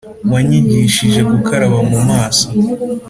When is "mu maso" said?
1.91-2.45